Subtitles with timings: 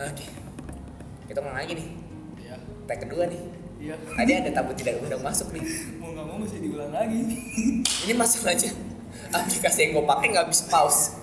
[0.00, 0.26] Oke.
[1.28, 1.88] Kita mulai lagi nih.
[2.40, 2.56] Iya.
[2.88, 3.40] Tag kedua nih.
[3.80, 3.94] Iya.
[4.00, 5.64] Tadi ada tamu tidak undang masuk nih.
[6.00, 7.20] Mau nggak mau mesti diulang lagi.
[8.08, 8.72] Ini masalahnya
[9.28, 11.20] aplikasi yang gue pakai nggak bisa pause.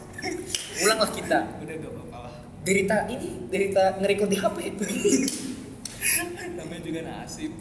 [0.86, 1.40] Ulanglah kita.
[1.58, 2.34] Udah gak apa-apa lah.
[2.62, 4.86] Derita ini, derita nge-record di HP itu.
[6.58, 7.52] Namanya juga nasib.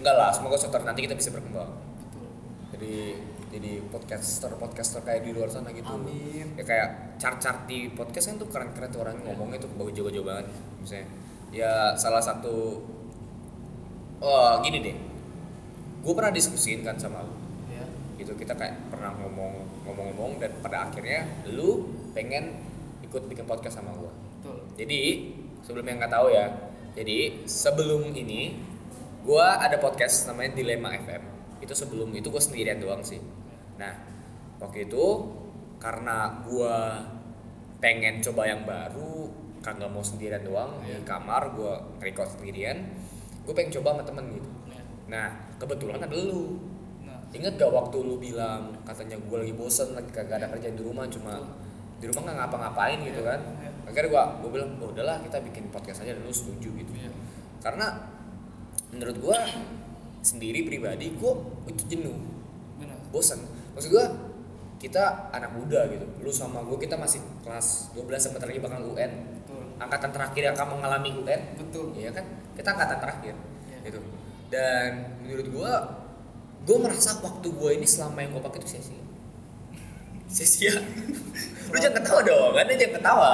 [0.00, 1.72] Enggak lah, semoga suatu nanti kita bisa berkembang.
[1.72, 2.28] Betul.
[2.76, 2.94] Jadi
[3.58, 5.90] jadi podcaster podcaster kayak di luar sana gitu.
[5.90, 6.54] Amin.
[6.54, 10.46] Ya kayak chart-chart di podcast kan tuh keren-keren tuh orang ngomongnya tuh bagus jago-jago banget.
[10.78, 11.06] Misalnya
[11.50, 12.78] ya salah satu
[14.20, 14.96] oh gini deh.
[15.98, 17.34] Gue pernah diskusin kan sama lu
[17.68, 17.84] Ya.
[18.16, 22.56] gitu kita kayak pernah ngomong ngomong-ngomong dan pada akhirnya lu pengen
[23.04, 24.58] ikut bikin podcast sama gua Betul.
[24.76, 25.00] jadi
[25.62, 26.46] sebelum yang nggak tahu ya
[26.92, 28.56] jadi sebelum ini
[29.22, 31.22] gua ada podcast namanya Dilema FM
[31.60, 33.20] itu sebelum itu gua sendirian doang sih
[33.78, 33.94] nah
[34.58, 35.04] waktu itu
[35.78, 36.98] karena gua
[37.78, 39.30] pengen coba yang baru
[39.62, 41.06] kagak mau sendirian doang di Iya.
[41.06, 42.78] kamar gua record sendirian
[43.42, 44.82] gue pengen coba sama temen gitu Ya.
[45.08, 46.58] nah kebetulan ada lu
[47.00, 47.16] Nah.
[47.32, 51.08] Ingat gak waktu lu bilang katanya gue lagi bosen lagi kagak ada kerjaan di rumah
[51.08, 51.40] cuma
[51.98, 53.40] di rumah nggak ngapa-ngapain gitu kan?
[53.58, 53.70] Iya.
[53.88, 56.92] Akhirnya gua gue bilang oh, udahlah kita bikin podcast aja dan lu setuju gitu.
[56.94, 57.10] Iya.
[57.64, 57.96] Karena
[58.92, 59.38] menurut gua
[60.20, 62.14] sendiri pribadi gua itu jenuh,
[63.10, 63.40] bosen.
[63.78, 64.06] Maksud gua
[64.82, 66.02] kita anak muda gitu.
[66.18, 69.38] Lu sama gua kita masih kelas 12 sebentar lagi bakal UN.
[69.38, 69.62] Betul.
[69.78, 71.40] Angkatan terakhir yang akan mengalami UN.
[71.54, 71.94] Betul.
[71.94, 72.26] Iya kan?
[72.58, 73.34] Kita angkatan terakhir.
[73.70, 73.78] Iya.
[73.86, 74.00] Gitu.
[74.50, 74.90] Dan
[75.22, 75.72] menurut gua
[76.66, 79.00] gue merasa waktu gue ini selama yang gue pakai itu sia-sia
[80.28, 80.74] sia-sia
[81.72, 83.30] lu jangan ketawa dong ada jangan ketawa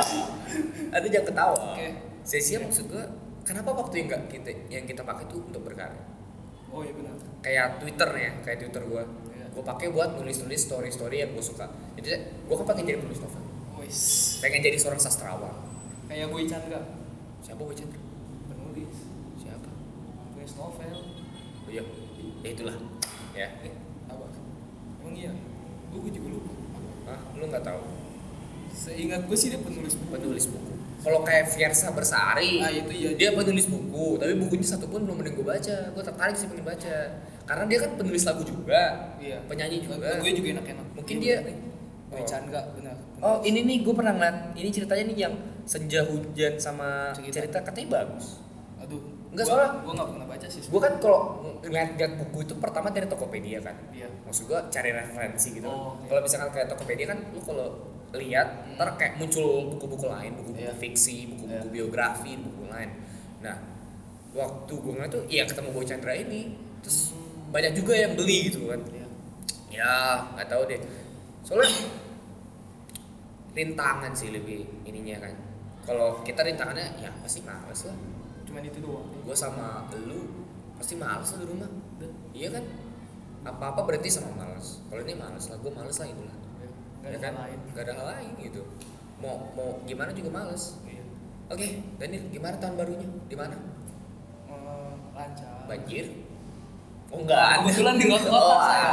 [0.94, 1.88] ada jangan ketawa Oke.
[2.22, 3.02] sia-sia maksud gue
[3.42, 6.14] kenapa waktu yang nggak kita yang kita pakai itu untuk berkarya
[6.74, 7.14] Oh iya benar.
[7.38, 9.02] kayak Twitter ya kayak Twitter gue.
[9.54, 13.42] Gue pakai buat nulis-nulis story-story yang gue suka jadi gue kan pengen jadi penulis novel
[13.78, 13.98] Wis.
[14.40, 15.54] pengen jadi seorang sastrawan
[16.04, 16.84] Kayak Boy Chandra.
[17.40, 18.00] siapa gue Chandra
[18.46, 18.92] Penulis.
[19.36, 19.70] siapa
[20.28, 20.96] Penulis novel.
[21.64, 21.82] oh, iya
[22.40, 22.76] ya itulah
[23.32, 23.72] ya Eh,
[24.06, 24.26] apa?
[25.00, 25.32] Emang iya?
[25.88, 26.52] Gue juga lupa.
[27.06, 27.18] Hah?
[27.32, 27.82] lu nggak tahu
[28.70, 30.10] Seingat gue sih dia penulis buku.
[30.10, 30.72] penulis buku.
[30.98, 33.10] Kalau kayak Fiersa Bersari, Ah, itu iya.
[33.14, 35.76] dia penulis buku, tapi bukunya satu pun belum mending gue baca.
[35.90, 36.96] Gue tertarik sih pengen baca,
[37.44, 38.82] karena dia kan penulis lagu juga,
[39.16, 39.38] Iya.
[39.44, 40.16] penyanyi juga.
[40.16, 40.86] Gue juga enak-enak.
[40.94, 41.40] Mungkin dia-
[42.04, 42.26] Boy Oh.
[42.26, 42.94] Chandra benar.
[43.18, 45.34] Oh ini nih gue pernah ngeliat, ini ceritanya nih yang
[45.64, 47.42] senja hujan sama Cerita.
[47.42, 48.38] cerita, katanya bagus.
[48.78, 49.02] Aduh.
[49.34, 50.60] Enggak, gua- soalnya- Gua nggak pernah baca sih.
[50.62, 51.20] Gue kan kalau
[51.60, 54.06] ngeliat-ngeliat buku itu pertama dari Tokopedia kan, Iya.
[54.22, 55.66] maksud gue cari referensi gitu.
[55.66, 56.06] Oh, iya.
[56.06, 57.66] Kalau misalkan kayak Tokopedia kan, lu kalau
[58.14, 58.78] lihat Hmm.
[58.78, 60.78] ntar kayak muncul buku-buku lain, buku-buku Iya.
[60.78, 61.72] fiksi, buku-buku Iya.
[61.72, 62.90] biografi, buku lain.
[63.40, 63.58] Nah,
[64.32, 67.23] waktu gue ngeliat tuh, iya ketemu Boy Chandra ini, terus Hmm.
[67.54, 68.82] Banyak juga yang beli gitu kan.
[68.90, 69.06] Iya.
[69.70, 69.94] Ya,
[70.34, 70.82] nggak tahu deh.
[71.46, 71.70] Soalnya
[73.54, 75.34] rintangan sih lebih ininya kan.
[75.86, 77.94] Kalau kita rintangannya, ya pasti males lah.
[78.42, 79.06] Cuman itu doang.
[79.22, 81.70] Gue sama lu pasti males lah di rumah.
[81.70, 82.10] Udah.
[82.34, 82.64] Iya kan?
[83.46, 84.82] Apa-apa berarti sama males.
[84.90, 86.36] Kalau ini males lah, gue males lah itulah.
[87.04, 87.32] Gak Ya ada kan?
[87.36, 87.58] hal lain.
[87.70, 88.62] Gak ada hal lain gitu.
[89.22, 90.74] Mau mau gimana juga males.
[90.82, 91.04] Iya.
[91.52, 93.08] Oke, Daniel, gimana tahun barunya?
[93.30, 93.54] Di mana?
[94.50, 95.68] Eh, lancar.
[95.68, 96.23] Banjir?
[97.14, 98.90] Oh enggak, Kebetulan di kota Oh, saya.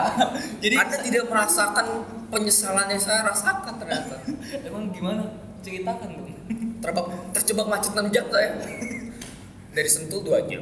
[0.62, 1.86] Jadi Anda tidak merasakan
[2.30, 4.16] penyesalan yang saya rasakan ternyata.
[4.70, 5.26] emang gimana?
[5.66, 6.30] Ceritakan dong.
[6.86, 8.62] Terbak, terjebak macet 6 jam saya.
[9.74, 10.62] Dari Sentul 2 jam.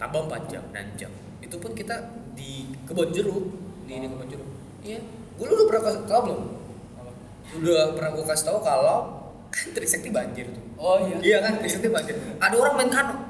[0.00, 1.12] Tambah 4 jam, 6 jam.
[1.44, 3.52] Itu pun kita di kebun jeruk,
[3.84, 4.48] di, di kebun jeruk.
[4.80, 5.00] Iya.
[5.36, 6.40] Gue udah pernah kasih tau belum?
[7.60, 8.98] Udah pernah gue kasih tau kalau
[9.52, 10.64] kan Trisakti banjir tuh.
[10.80, 11.16] Oh iya.
[11.20, 12.16] Iya kan, Trisakti banjir.
[12.40, 13.16] Ada orang main kano.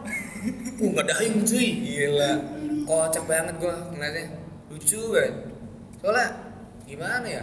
[0.82, 1.68] Uh, nggak dayung cuy.
[1.86, 2.32] Gila.
[2.82, 4.26] Kocak banget gua ngeliatnya.
[4.70, 5.34] Lucu banget.
[6.02, 6.28] Soalnya
[6.88, 7.42] gimana ya?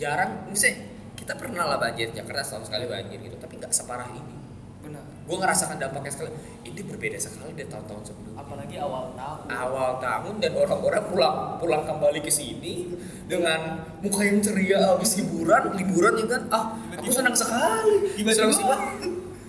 [0.00, 4.34] Jarang, misalnya kita pernah lah banjir Jakarta setahun sekali banjir gitu, tapi nggak separah ini.
[4.82, 5.04] Benar.
[5.22, 6.30] Gue ngerasakan dampaknya sekali.
[6.66, 8.42] Ini berbeda sekali dari tahun-tahun sebelumnya.
[8.42, 9.46] Apalagi awal tahun.
[9.46, 12.90] Awal tahun dan orang-orang pulang pulang kembali ke sini
[13.30, 16.42] dengan muka yang ceria habis liburan, liburan ya kan?
[16.50, 16.64] Ah,
[16.98, 18.18] aku senang sekali.
[18.18, 18.82] Tiba-tiba-.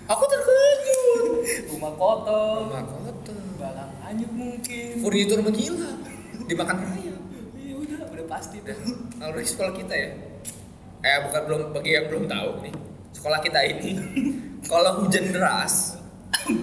[0.05, 1.25] Aku terkejut.
[1.73, 2.69] Rumah kotor.
[2.69, 3.02] Rumah kotor.
[4.13, 5.01] Hanyut mungkin.
[5.01, 5.89] Furnitur menggila.
[6.45, 7.13] Dimakan raya.
[7.57, 8.77] Iya udah, udah pasti Udah.
[8.77, 8.93] tuh.
[9.17, 10.09] Kalau dari sekolah kita ya.
[11.01, 12.73] Eh bukan belum bagi yang belum tahu nih.
[13.11, 13.91] Sekolah kita ini
[14.71, 15.97] kalau hujan deras.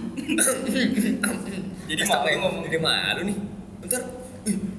[1.91, 2.37] Jadi malu ya?
[2.39, 2.63] ngomong.
[2.65, 3.37] Jadi malu nih.
[3.83, 4.03] Bentar.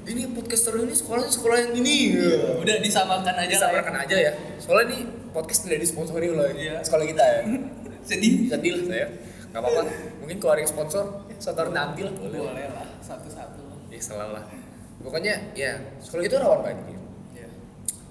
[0.02, 2.18] Ini podcaster ini sekolahnya sekolah yang ini.
[2.58, 3.46] Udah disamakan aja lah.
[3.46, 3.50] ya.
[3.52, 4.32] Disamarkan aja ya.
[4.58, 5.02] Soalnya nih
[5.32, 6.76] podcast tidak disponsori oleh Iya.
[6.82, 7.42] sekolah kita ya.
[8.08, 8.48] Sedih.
[8.48, 9.08] Sedih lah saya.
[9.52, 9.82] Gak apa-apa.
[10.24, 12.14] Mungkin kalau yang sponsor, hari nanti lah.
[12.16, 12.40] Boleh.
[12.40, 13.92] Boleh lah, satu-satu.
[13.92, 14.46] Ya selalu lah.
[15.02, 16.98] Pokoknya ya sekolah itu rawan banjir.
[17.34, 17.48] Iya.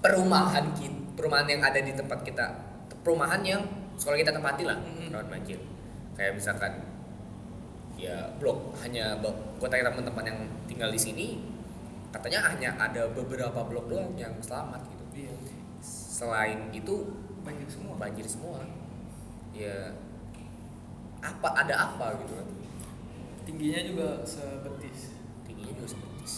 [0.01, 2.45] perumahan kita, perumahan yang ada di tempat kita,
[3.01, 3.61] perumahan yang
[3.95, 5.13] sekolah kita tempati lah Mm-mm.
[5.13, 5.57] rawan banjir.
[6.11, 6.73] kayak misalkan
[7.95, 11.27] ya blok hanya gue tanya teman-teman yang tinggal di sini
[12.11, 15.33] katanya hanya ada beberapa blok doang yang selamat gitu Iya.
[15.81, 17.09] selain itu
[17.41, 17.93] Banjir semua.
[17.97, 18.61] banjir semua
[19.49, 19.95] ya
[21.21, 22.47] apa ada apa gitu kan.
[23.45, 25.13] Tingginya juga sebetis.
[25.45, 26.33] tingginya juga sebetis.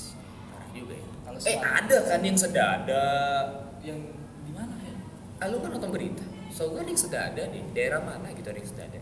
[0.52, 1.08] Parah juga ya.
[1.24, 3.06] Kalau eh ada kan yang sedada.
[3.84, 4.00] Yang
[4.44, 4.96] di mana ya?
[5.44, 6.24] ah lu kan nonton berita.
[6.52, 9.00] So gue ada yang sedada nih daerah mana gitu ada yang sedada.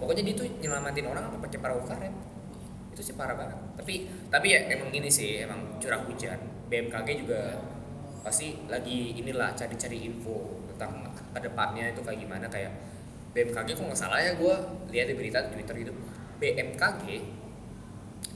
[0.00, 2.14] Pokoknya dia tuh nyelamatin orang apa pakai perahu karet.
[2.96, 3.58] Itu sih parah banget.
[3.76, 3.94] Tapi
[4.32, 6.40] tapi ya emang ini sih emang curah hujan.
[6.72, 7.60] BMKG juga
[8.24, 12.46] pasti lagi inilah cari-cari info tentang ke depannya itu kayak gimana.
[12.48, 12.72] Kayak
[13.30, 14.54] BMKG kalau nggak salah ya gue
[14.90, 15.92] lihat di berita di Twitter gitu
[16.38, 17.04] BMKG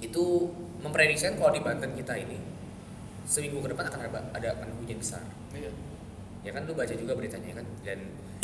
[0.01, 0.25] itu
[0.79, 2.39] memprediksikan kalau di Banten kita ini
[3.25, 5.71] seminggu ke depan akan ada ada akan hujan besar Iya.
[6.43, 7.99] ya kan lu baca juga beritanya kan dan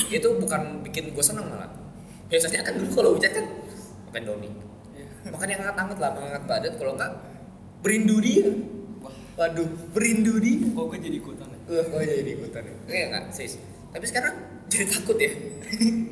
[0.09, 1.69] itu bukan bikin gue seneng malah
[2.27, 3.47] biasanya kan dulu kalau hujan kan
[4.09, 4.51] makan doni
[4.97, 5.07] Iya.
[5.29, 7.13] makan yang hangat-hangat lah mengangkat badan kalau enggak
[7.81, 8.47] berindu dia
[9.01, 11.59] Wah, waduh berindu dia kok gue jadi ikutan ya?
[11.71, 12.75] Wah, kok jadi ikutan ya?
[12.85, 13.57] Iya enggak, sis.
[13.91, 14.35] Tapi sekarang
[14.69, 15.33] jadi takut ya.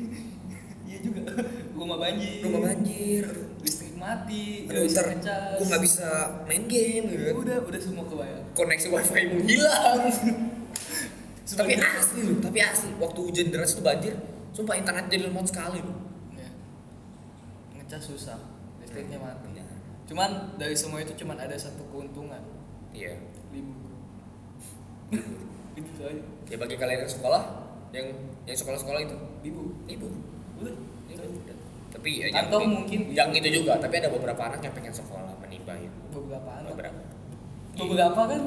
[1.89, 2.45] Rumah banjir.
[2.45, 3.25] Rumah banjir.
[3.65, 4.69] Listrik mati.
[4.69, 5.09] Aduh, ntar
[5.57, 6.07] gue nggak bisa
[6.45, 7.33] main game gitu kan.
[7.41, 8.45] Udah, udah semua kebayang.
[8.53, 10.05] Koneksi wifi mu hilang.
[11.57, 12.93] tapi asli loh, tapi asli.
[13.01, 14.13] Waktu hujan deras itu banjir,
[14.53, 15.97] sumpah internet jadi lemot sekali loh.
[16.37, 16.53] Ya.
[17.81, 18.37] Ngecas susah.
[18.85, 19.57] Listriknya mati.
[19.57, 19.65] Iya.
[20.05, 22.45] Cuman dari semua itu cuman ada satu keuntungan.
[22.93, 23.17] Iya.
[23.49, 23.97] Libur.
[25.81, 26.21] itu saja.
[26.53, 27.65] Ya bagi kalian yang sekolah,
[27.97, 28.13] yang
[28.45, 29.73] yang sekolah-sekolah itu, Libur.
[29.89, 30.13] libur.
[30.61, 30.88] Udah.
[31.99, 35.35] Tapi ya Atau yang, mungkin yang itu juga, tapi ada beberapa anak yang pengen sekolah
[35.43, 35.99] menimba itu.
[36.15, 36.71] beberapa anak.
[36.71, 36.99] Beberapa.
[37.75, 38.41] Beberapa kan?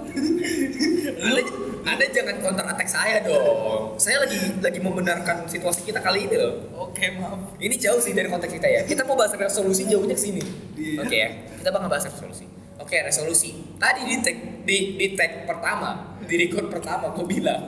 [1.25, 1.43] Anda,
[1.89, 3.97] anda jangan counter attack saya dong.
[3.97, 6.69] Saya lagi lagi membenarkan situasi kita kali ini loh.
[6.89, 7.57] Oke, maaf.
[7.57, 8.81] Ini jauh sih dari konteks kita ya.
[8.85, 10.45] Kita mau bahas resolusi jauhnya ke sini.
[10.77, 11.01] Iya.
[11.01, 11.29] Oke ya.
[11.59, 12.45] Kita bakal bahas resolusi.
[12.79, 13.51] Oke, resolusi.
[13.81, 14.37] Tadi di tag
[14.69, 17.63] di di tag pertama, di record pertama gue bilang.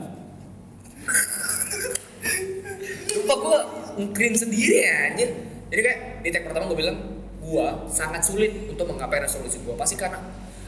[3.19, 3.58] Lupa gue
[4.04, 5.31] ngkrin sendiri ya anjir.
[5.74, 6.96] Jadi kayak di tag pertama gue bilang
[7.42, 9.74] gue sangat sulit untuk menggapai resolusi gue.
[9.74, 10.22] Pasti karena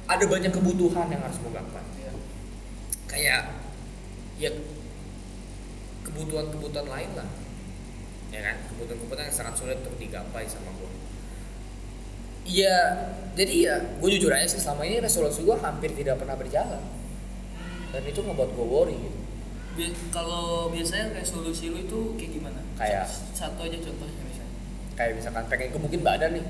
[0.06, 2.10] ada banyak kebutuhan yang harus gue gapai Iya.
[3.06, 3.42] kayak
[4.36, 4.50] ya
[6.02, 7.26] kebutuhan-kebutuhan lain lah
[8.30, 10.90] ya kan kebutuhan-kebutuhan yang sangat sulit untuk digapai sama gue
[12.46, 12.78] Iya,
[13.34, 16.78] jadi ya gue jujur aja sih selama ini resolusi gue hampir tidak pernah berjalan
[17.90, 19.18] dan itu ngebuat gue worry gitu.
[19.74, 22.62] Bi- kalau biasanya resolusi lu itu kayak gimana?
[22.78, 24.25] Kayak- Sa- satu aja contohnya.
[24.96, 26.46] Kayak misalkan pengen gebukin badan nih,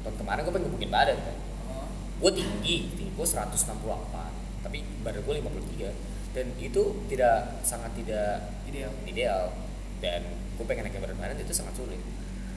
[0.00, 1.36] tahun kemarin gue pengen gebukin badan kan,
[1.70, 1.86] Oh.
[2.24, 4.32] gue tinggi, tinggi gue 168,
[4.64, 5.92] tapi badan gue 53
[6.30, 8.92] dan itu tidak sangat tidak Ideal.
[9.04, 9.42] ideal.
[10.00, 10.22] Dan
[10.56, 11.98] gue pengen naik berat badan itu sangat sulit.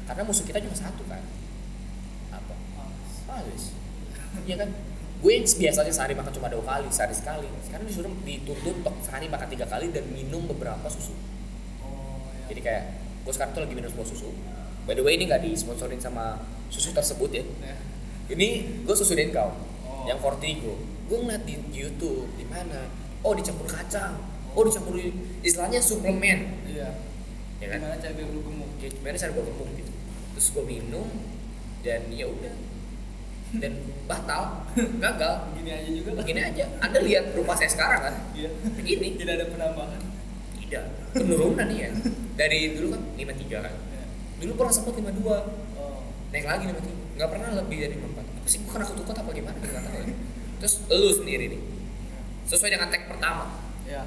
[0.05, 1.19] Karena musuh kita cuma satu kan.
[2.31, 2.53] Apa?
[3.27, 3.73] Males.
[4.45, 4.69] Iya kan?
[5.19, 7.49] Gue yang biasanya sehari makan cuma dua kali sehari sekali.
[7.65, 11.15] Sekarang disuruh dituntut untuk sehari makan tiga kali dan minum beberapa susu.
[11.81, 12.53] Oh, ya.
[12.53, 12.83] jadi kayak
[13.23, 14.29] gue sekarang tuh lagi minum sebuah susu
[14.83, 17.75] by the way ini nggak disponsorin sama susu tersebut ya Ya.
[18.29, 18.47] ini
[18.81, 19.51] gue susu Denkau
[19.83, 20.03] Oh.
[20.05, 22.87] yang Fortigo gue ngeliat di YouTube di mana
[23.19, 24.19] oh dicampur kacang
[24.51, 24.99] oh dicampur
[25.39, 26.89] istilahnya suplemen Iya.
[27.57, 28.69] ya kan Gimana cara biar lu gemuk?
[28.77, 29.91] ya gimana cara gue gemuk gitu
[30.33, 31.07] terus gue minum
[31.81, 32.55] dan ya udah
[33.53, 33.73] dan
[34.03, 34.65] batal
[35.03, 36.09] gagal Begini aja juga.
[36.17, 38.49] begini aja anda lihat rumah saya sekarang kan Iya.
[38.73, 40.01] begini Tidak ada penambahan.
[40.57, 41.89] tidak penurunan nih ya
[42.33, 43.73] dari dulu kan 53 kan.
[44.43, 45.23] Dulu pernah sempat 52
[45.73, 46.03] Oh.
[46.29, 49.55] naik lagi 53 nggak pernah lebih dari 54 apa sih gue kena kutukot apa gimana
[49.55, 50.15] nggak tahu ya.
[50.59, 51.61] terus lu sendiri nih
[52.43, 53.45] sesuai dengan tag pertama
[53.83, 54.03] Ya.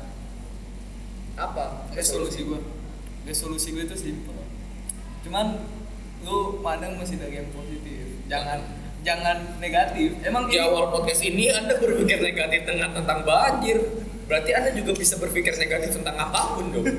[1.36, 2.60] apa Resolusi gua.
[3.22, 4.32] Resolusi gua itu simpel.
[5.20, 5.60] Cuman
[6.22, 8.24] lu pandang masih dari yang positif.
[8.24, 8.64] Jangan
[9.02, 10.16] jangan negatif.
[10.24, 13.76] Emang di awal podcast ini Anda berpikir negatif tentang tentang banjir.
[14.24, 16.86] Berarti Anda juga bisa berpikir negatif tentang apa pun dong.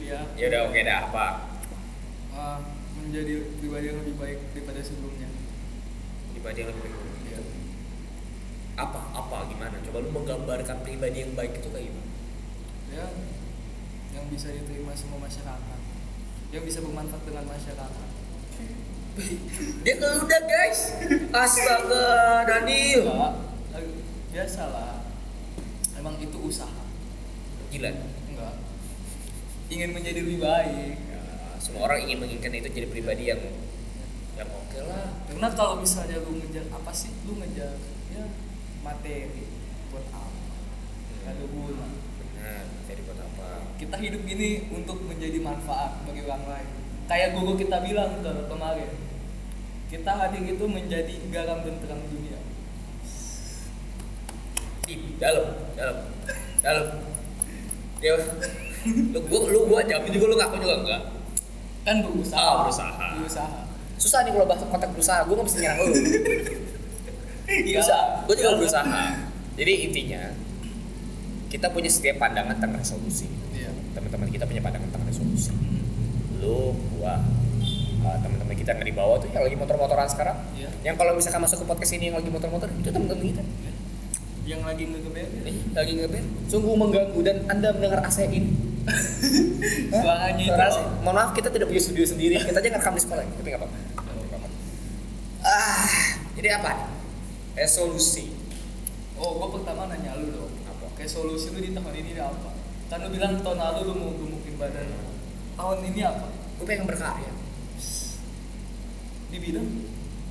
[0.00, 0.24] Iya.
[0.34, 1.26] ya udah oke dah apa?
[3.10, 5.26] Menjadi pribadi yang lebih baik daripada sebelumnya.
[6.30, 7.06] Pribadi yang lebih baik.
[7.26, 7.40] Iya.
[8.78, 9.00] Apa?
[9.18, 9.50] Apa?
[9.50, 9.82] Gimana?
[9.82, 12.10] Coba lu menggambarkan pribadi yang baik itu kayak gimana?
[12.94, 13.06] Ya,
[14.14, 15.80] yang bisa diterima semua masyarakat,
[16.54, 18.08] yang bisa bermanfaat dengan masyarakat.
[19.82, 20.80] Dia udah guys.
[21.34, 23.10] Astaga, Daniel.
[24.30, 25.02] Biasalah.
[25.98, 26.86] Emang itu usaha.
[27.74, 27.90] Gila.
[28.30, 28.54] Enggak.
[29.66, 31.09] Ingin menjadi lebih baik.
[31.70, 33.38] Semua orang ingin menginginkan itu jadi pribadi yang
[34.34, 35.22] yang oke lah.
[35.30, 37.14] Karena kalau misalnya lu ngejar apa sih?
[37.22, 37.78] Lu ngejar
[38.10, 38.26] ya
[38.82, 39.46] materi
[39.94, 40.34] buat apa?
[41.22, 41.86] Gak ada guna.
[41.94, 42.64] Benar.
[42.90, 43.70] Jadi buat apa?
[43.78, 46.70] Kita hidup gini untuk menjadi manfaat bagi orang lain.
[47.10, 48.90] kayak guru kita bilang ke kemarin
[49.90, 52.38] kita hadir itu menjadi garam dan terang dunia
[54.86, 55.96] di dalam dalam
[56.62, 56.86] dalam
[57.98, 58.14] ya
[58.86, 61.02] lu gua lu gua jawab juga lu ngaku juga enggak
[61.80, 62.36] kan berusaha.
[62.38, 62.90] Ah, berusaha.
[63.16, 63.48] berusaha.
[63.96, 65.18] Susah nih kalau bahas konteks berusaha.
[65.24, 65.94] Gua nggak bisa nyerang lu.
[67.50, 67.82] Iya.
[67.82, 67.96] bisa
[68.30, 68.58] gua juga Iyalah.
[68.62, 69.02] berusaha.
[69.58, 70.22] Jadi intinya
[71.50, 73.26] kita punya setiap pandangan tentang resolusi.
[73.50, 73.74] Iya.
[73.90, 75.50] Teman-teman kita punya pandangan tentang resolusi.
[76.38, 77.18] Lu gua
[78.06, 80.38] uh, teman-teman kita yang di bawah tuh yang lagi motor-motoran sekarang.
[80.54, 80.70] Iya.
[80.80, 83.42] yang kalau misalkan masuk ke podcast ini yang lagi motor-motor itu teman-teman kita.
[84.46, 88.50] Yang lagi ngegeber Nih, lagi ngeband sungguh mengganggu dan anda mendengar AC ini
[89.90, 92.34] suaranya itu Suara mohon maaf kita tidak punya studio sendiri.
[92.40, 93.22] Kita aja ngerekam di sekolah.
[93.24, 93.78] Tapi nggak apa-apa
[95.44, 95.88] ah
[96.36, 96.88] jadi apa?
[97.56, 98.32] Resolusi.
[99.20, 100.52] Oh gua pertama nanya lu dong.
[100.68, 100.86] Apa?
[100.96, 102.56] resolusi lu di tahun ini apa?
[102.88, 104.88] Kan lu bilang tahun lalu lu mau gemukin badan
[105.56, 106.26] tahun ini apa?
[106.60, 107.32] Gue pengen berkarya.
[109.30, 109.68] Di bidang?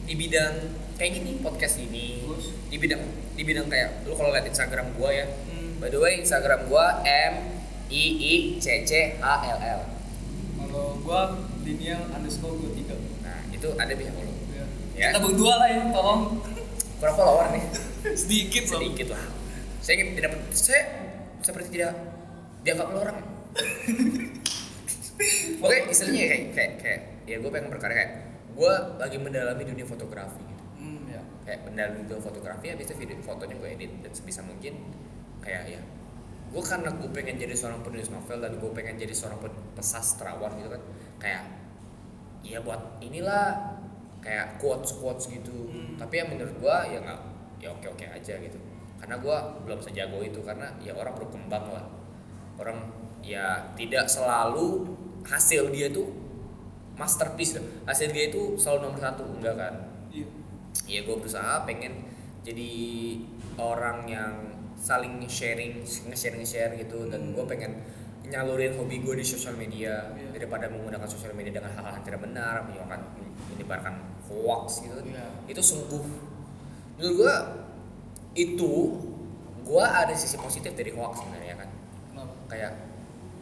[0.05, 0.53] Di bidang
[0.97, 2.25] kayak gini podcast ini.
[2.25, 2.45] Terus?
[2.69, 3.01] di bidang
[3.33, 5.25] di bidang kayak lu kalau lihat Instagram gua ya.
[5.25, 7.58] Hmm, by the way Instagram gua M
[7.89, 9.81] I I C C H L L.
[10.61, 11.33] Kalau gua
[11.65, 12.95] lineal underscore dua tiga.
[13.25, 14.65] Nah itu ada bisa follow ya.
[14.93, 15.09] Ya.
[15.09, 16.21] kita berdua lah ya tolong.
[17.01, 17.65] Kurang follower nih.
[18.21, 19.23] Sedikit loh sedikit lah.
[19.81, 20.81] Saya ingin tidak saya
[21.41, 21.97] seperti tidak
[22.61, 23.17] dianggap oleh orang.
[25.65, 28.11] Oke istilahnya kayak kayak kayak ya gue pengen berkarya kayak
[28.53, 30.45] gue lagi mendalami dunia fotografi.
[30.45, 30.63] Gitu.
[30.77, 31.21] hmm, ya.
[31.49, 34.77] Kayak mendalami dunia fotografi habis itu video fotonya gue edit dan sebisa mungkin
[35.41, 35.81] kayak ya
[36.49, 39.37] gue karena gue pengen jadi seorang penulis novel dan gue pengen jadi seorang
[39.77, 40.81] pesastrawan gitu kan
[41.21, 41.43] kayak
[42.41, 43.77] ya buat inilah
[44.19, 45.69] kayak quotes quotes gitu.
[45.69, 45.95] Hmm.
[45.95, 47.19] tapi yang menurut gue ya nggak
[47.59, 48.59] ya oke oke aja gitu.
[48.99, 49.37] Karena gue
[49.67, 51.85] belum sejago itu karena ya orang berkembang lah.
[52.59, 52.91] Orang
[53.23, 56.07] ya tidak selalu hasil dia tuh
[56.95, 59.73] masterpiece hasil dia itu selalu nomor satu enggak kan?
[60.11, 60.27] Iya.
[60.87, 62.09] Ya gue berusaha pengen
[62.43, 62.71] jadi
[63.59, 67.11] orang yang saling sharing nge-share nge-share gitu.
[67.11, 67.83] Dan gue pengen
[68.29, 70.31] nyalurin hobi gue di sosial media Iya.
[70.37, 73.01] daripada menggunakan sosial media dengan hal-hal yang tidak benar menyebarkan
[73.53, 73.93] menyebarkan
[74.29, 74.95] hoax gitu.
[75.03, 75.25] Iya.
[75.49, 76.03] itu sungguh.
[76.97, 77.35] Menurut gue
[78.37, 78.71] itu
[79.65, 81.69] gue ada sisi positif dari hoax sebenarnya kan.
[82.13, 82.33] Kenapa?
[82.49, 82.71] Kayak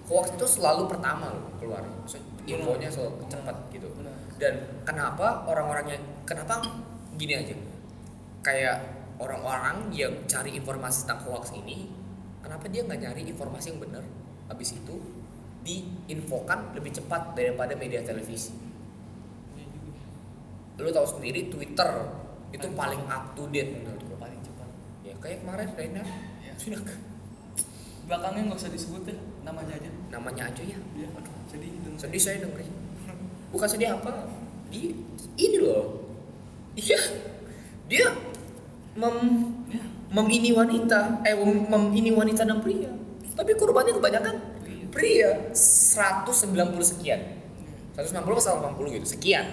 [0.07, 1.83] hoax itu selalu pertama loh keluar.
[1.83, 2.47] Maksud, Benar.
[2.55, 3.87] infonya selalu cepat gitu.
[4.39, 4.53] Dan
[4.87, 6.63] kenapa orang-orang yang kenapa
[7.19, 7.55] gini aja?
[8.39, 11.89] Kayak orang-orang yang cari informasi tentang hoax ini
[12.41, 14.03] kenapa dia nggak nyari informasi yang benar?
[14.47, 14.95] Habis itu
[15.65, 18.55] diinfokan lebih cepat daripada media televisi.
[20.77, 21.89] Lu tahu sendiri Twitter
[22.53, 24.17] itu Paling paling up to date menurut gua.
[24.23, 24.69] Paling cepat.
[25.03, 26.03] Ya kayak kemarin Rena
[26.39, 26.53] Iya.
[26.61, 26.79] sudah
[28.07, 29.89] belakangnya nggak usah disebut ya namanya aja.
[30.13, 30.79] Namanya aja ya?
[30.95, 31.09] Iya.
[31.51, 31.73] sedih.
[31.83, 32.71] Dan sedih saya dengerin.
[33.51, 34.29] Bukan sedih apa
[34.67, 34.91] di
[35.39, 36.03] ini loh
[36.75, 36.99] iya
[37.87, 38.11] dia
[38.97, 39.15] mem
[39.69, 42.89] ya mem ini wanita eh mem, mem ini wanita dan pria.
[43.37, 44.35] Tapi korbannya kebanyakan
[44.89, 45.53] pria.
[45.53, 46.33] 190
[46.81, 47.21] sekian.
[47.93, 49.45] 160 atau 80 gitu sekian.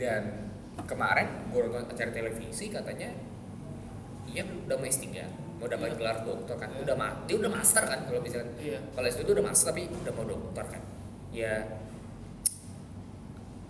[0.00, 0.48] Dan
[0.86, 3.10] kemarin gue nonton acara televisi katanya
[4.28, 5.08] iya udah mau S3
[5.56, 5.96] mau dapat Iya.
[5.98, 6.68] gelar dokter kan?
[6.68, 6.80] Iya.
[6.84, 8.52] udah ma dia udah master kan kalau misalnya.
[8.60, 8.78] Iya.
[8.94, 10.82] kalau S2 itu udah master tapi udah mau dokter kan?
[11.32, 11.54] Ya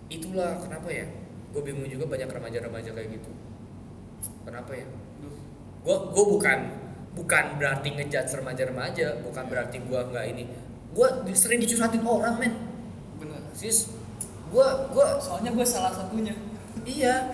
[0.07, 1.07] itulah kenapa ya
[1.51, 3.31] gue bingung juga banyak remaja-remaja kayak gitu
[4.43, 4.87] kenapa ya?
[5.83, 6.59] Gue gue bukan
[7.17, 10.43] bukan berarti ngejudge remaja-remaja bukan berarti gue nggak ini.
[10.91, 12.53] Gue sering dicurhatin orang men.
[13.17, 13.41] Bener.
[13.53, 13.91] Sis
[14.47, 16.35] gue gue soalnya gue salah satunya.
[16.83, 17.31] Iya.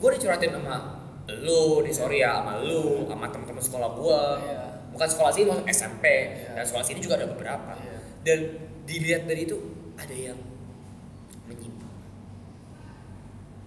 [0.00, 4.64] Gue dicurhatin sama lu nih sorry ya sama lu sama teman-teman sekolah gue Iya.
[4.92, 6.52] bukan sekolah sini maksud SMP Iya.
[6.52, 7.72] dan sekolah sini juga ada beberapa.
[7.80, 7.96] Iya.
[8.24, 8.38] dan
[8.84, 9.56] dilihat dari itu
[9.96, 10.36] ada yang
[11.48, 11.92] menyimpang.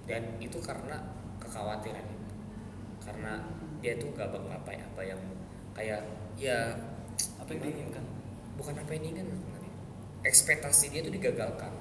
[0.06, 0.98] Dan itu karena
[1.42, 2.06] kekhawatiran
[3.08, 3.40] karena
[3.80, 5.22] dia tuh gak menggapai apa yang
[5.72, 6.02] kayak
[6.36, 6.76] ya
[7.40, 8.04] apa yang diinginkan?
[8.58, 9.74] bukan apa yang diinginkan sebenarnya.
[10.26, 11.72] Ekspektasi dia tuh digagalkan.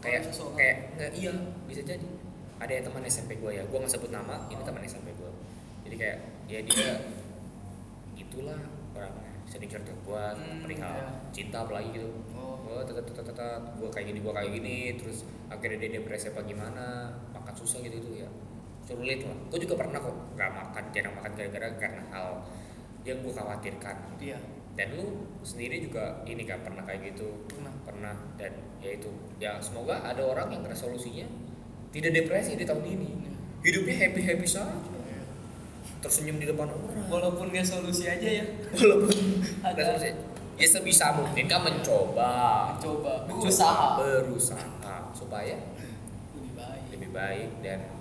[0.00, 1.32] Kayak kayak nggak iya
[1.68, 2.08] bisa jadi.
[2.58, 5.30] Ada yang teman SMP gue ya gue nggak sebut nama ini teman SMP gue
[5.86, 6.18] jadi kayak
[6.50, 6.90] ya dia
[8.16, 8.58] itulah
[8.92, 9.30] orangnya.
[9.48, 11.08] Sering cerita gue Hmm, perihal iya.
[11.32, 12.08] cinta apalagi gitu.
[12.34, 12.56] Oh.
[12.68, 16.44] gue tetet tetet tetet gue kayak gini gue kayak gini terus akhirnya dia depresi apa
[16.44, 18.28] gimana makan susah gitu itu ya
[18.88, 22.40] sulit lah gue juga pernah kok nggak makan jarang makan gara-gara karena hal
[23.04, 23.96] yang gue khawatirkan.
[24.20, 24.38] Iya.
[24.78, 27.26] Dan lu sendiri juga ini kan pernah kayak gitu?
[27.50, 27.74] Pernah.
[27.82, 28.14] Pernah.
[28.38, 29.10] Dan ya itu
[29.42, 31.26] ya semoga ada orang yang resolusinya
[31.90, 33.10] tidak depresi di tahun ini.
[33.64, 34.72] Hidupnya happy happy saja
[35.98, 37.10] tersenyum di depan orang.
[37.10, 38.44] Walaupun gak solusi aja ya.
[38.78, 39.10] Walaupun
[39.66, 39.98] Ada.
[39.98, 40.10] resolusi
[40.58, 42.32] ya sebisa mungkin kan mencoba.
[42.78, 43.98] Coba berusaha.
[43.98, 45.58] Berusaha supaya
[46.38, 46.82] lebih baik.
[46.94, 47.97] lebih baik dan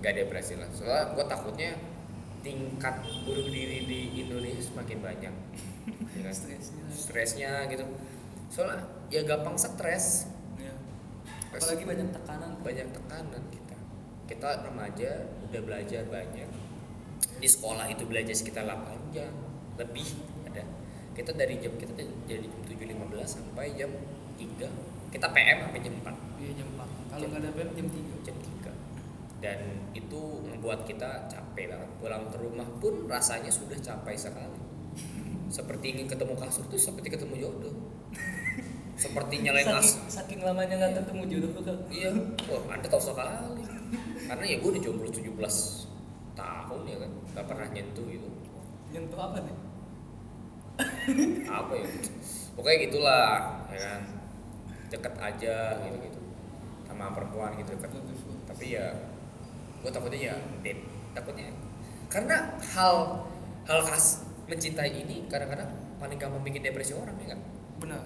[0.00, 0.68] nggak depresi lah.
[0.72, 1.70] Soalnya gue takutnya
[2.40, 5.34] tingkat bunuh diri di Indonesia semakin banyak.
[6.10, 6.84] Ya stresnya.
[6.92, 7.84] Stresnya gitu.
[8.52, 10.28] Soalnya ya gampang stres.
[10.60, 10.74] Ya.
[11.50, 12.50] apalagi banyak tekanan.
[12.60, 13.76] banyak tekanan kita.
[14.28, 15.10] Kita remaja
[15.48, 16.50] udah belajar banyak.
[17.40, 19.32] Di sekolah itu belajar sekitar 8 jam.
[19.80, 20.08] Lebih
[20.52, 20.64] ada.
[21.16, 23.90] Kita dari jam kita dari jam 7.15 sampai jam
[24.36, 28.26] 3 kita PM sampai jam 4 iya jam 4 kalau nggak ada PM jam 3
[28.26, 28.49] jam 3
[29.40, 31.90] dan itu membuat kita capek banget.
[31.96, 34.60] Pulang ke rumah pun rasanya sudah capek sekali.
[35.50, 37.74] Seperti ingin ketemu kasur tuh seperti ketemu jodoh.
[39.00, 42.12] Seperti nyalain saking, as saking lamanya nggak ketemu jodoh tuh kan iya.
[42.46, 43.64] Wah anda tahu sekali.
[44.28, 45.26] Karena ya gue udah jomblo 17
[46.38, 48.28] tahun ya kan gak pernah nyentuh gitu.
[48.94, 49.56] Nyentuh apa nih?
[51.50, 51.88] Apa ya?
[52.54, 53.28] Pokoknya gitulah
[53.72, 54.00] ya kan.
[54.90, 55.56] Deket aja
[55.86, 56.20] gitu gitu
[56.86, 58.04] sama perempuan gitu deket.
[58.46, 58.86] Tapi ya
[59.80, 60.78] gue takutnya ya dead
[61.12, 61.48] takutnya.
[62.10, 63.24] Karena hal
[63.64, 67.40] hal khas mencintai ini kadang-kadang paling gampang bikin depresi orang ya kan
[67.78, 68.02] benar.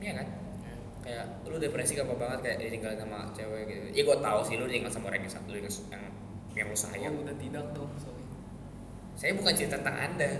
[0.00, 0.26] Iya kan?
[1.00, 3.86] Kayak lu depresi gampang banget kayak ditinggal sama cewek gitu.
[3.96, 6.04] Ya gue tahu sih lu ditinggal sama orang yang satu yang yang,
[6.54, 7.12] yang lu sayang.
[7.16, 8.24] Oh udah tidak dong sorry.
[9.18, 10.30] Saya bukan cerita tentang anda.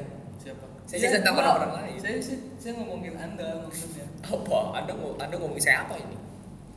[0.40, 0.64] Siapa?
[0.88, 1.98] Saya Ya, cerita tentang orang-orang lain.
[2.00, 4.06] saya, saya saya ngomongin anda maksudnya.
[4.24, 4.58] Apa?
[4.80, 6.16] Anda anda ngomongin saya apa ini?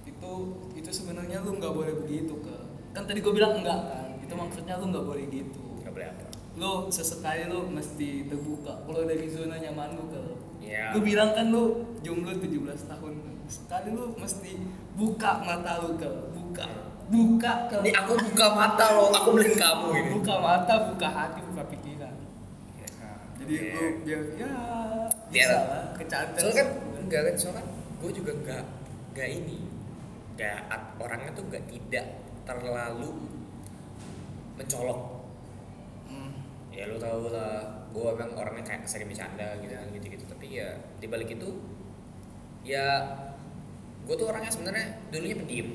[0.04, 0.32] Itu
[0.74, 2.53] itu sebenarnya lu nggak boleh begitu ke
[2.94, 4.08] kan tadi gue bilang enggak kan?
[4.22, 5.62] Itu maksudnya lu nggak boleh gitu.
[5.82, 6.24] Nggak boleh apa?
[6.54, 8.86] Lu sesekali lu mesti terbuka.
[8.86, 10.22] Kalau dari zona nyaman lu ke
[10.64, 12.54] ya lu bilang kan lu jomblo 17
[12.88, 13.14] tahun.
[13.50, 14.62] Sekali lu mesti
[14.94, 16.66] buka mata lu ke buka.
[17.04, 20.10] Buka ke ini aku buka mata loh aku melihat kamu ini.
[20.22, 22.16] Buka mata buka hati buka pikiran.
[23.44, 23.76] Jadi Oke.
[23.76, 24.52] lu biar ya
[25.28, 26.68] Biar- bisa lah kecantikan soalnya kan
[27.04, 27.66] enggak kan soalnya kan
[28.00, 28.64] gue juga enggak
[29.12, 29.60] enggak ini.
[30.38, 30.58] Enggak
[30.96, 32.06] orangnya tuh enggak tidak
[32.44, 33.10] terlalu
[34.60, 35.02] mencolok.
[36.08, 36.32] Hmm.
[36.70, 40.58] ya lu tau lah gue emang orangnya kayak sering bercanda gitu kan gitu gitu tapi
[40.58, 41.50] ya di balik itu
[42.66, 43.02] ya
[44.04, 45.70] gue tuh orangnya sebenarnya dulunya pendiam.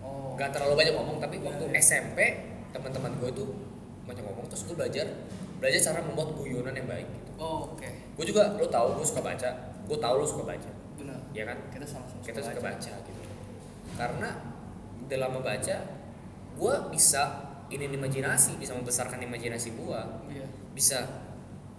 [0.00, 0.32] Oh.
[0.38, 1.80] Nggak terlalu banyak ngomong tapi waktu iya.
[1.82, 2.18] SMP
[2.72, 3.48] teman-teman gue tuh
[4.06, 5.06] banyak ngomong terus gue belajar
[5.58, 7.30] belajar cara membuat guyonan yang baik gitu.
[7.40, 7.88] oh oke.
[8.16, 9.50] Gue juga lo tau gue suka baca.
[9.84, 10.70] Gue tau lo suka baca.
[10.96, 11.20] Benar.
[11.36, 11.58] Ya kan?
[11.72, 12.92] Kita sama-sama kita suka baca.
[13.02, 13.22] gitu.
[13.96, 14.28] Karena
[15.06, 15.76] dalam membaca
[16.56, 17.22] gue bisa
[17.68, 20.00] ini imajinasi bisa membesarkan imajinasi gue
[20.32, 20.46] iya.
[20.72, 21.04] Bisa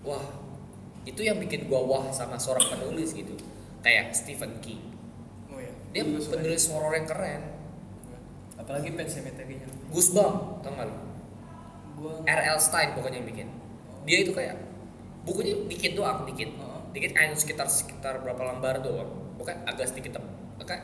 [0.05, 0.21] wah
[1.07, 3.33] itu yang bikin gue wah sama seorang penulis gitu.
[3.81, 4.83] Kayak Stephen King.
[5.47, 5.71] Oh iya.
[5.95, 6.37] Dia suka.
[6.37, 7.41] penulis horor yang keren.
[8.57, 10.95] Apalagi Pet Cemetery-nya Goosebumps tau gak lo
[11.97, 12.57] gua R.L.
[12.61, 13.47] Stein pokoknya yang bikin.
[14.05, 14.55] Dia itu kayak
[15.25, 16.53] bukunya dikit doang dikit.
[16.61, 16.85] Oh.
[16.93, 19.37] dikit hanya sekitar sekitar berapa lembar doang.
[19.37, 20.79] Bukan agak sedikit tem- bukan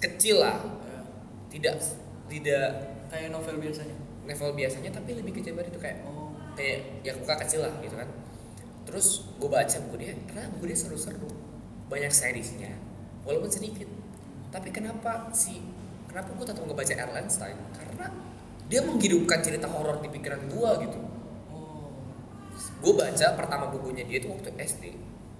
[0.00, 0.60] kecil lah.
[0.60, 1.00] Ya,
[1.48, 1.74] tidak
[2.28, 3.96] tidak kayak novel biasanya?
[4.26, 6.34] Level biasanya tapi lebih kecil dari itu kayak oh.
[6.58, 8.10] kayak ya buka kecil lah gitu kan.
[8.84, 9.06] Terus
[9.38, 11.30] gue baca buku dia karena buku dia seru-seru.
[11.86, 12.74] Banyak seriesnya
[13.22, 13.86] walaupun sedikit.
[14.50, 15.62] Tapi kenapa sih
[16.10, 18.10] kenapa gue tetap ngebaca Erland Stein karena
[18.66, 20.98] dia menghidupkan cerita horor di pikiran gue gitu.
[21.54, 21.94] Oh.
[22.82, 24.84] Gue baca pertama bukunya dia itu waktu SD